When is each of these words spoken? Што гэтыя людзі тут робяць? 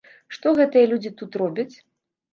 Што 0.37 0.53
гэтыя 0.61 0.89
людзі 0.93 1.11
тут 1.19 1.39
робяць? 1.43 1.71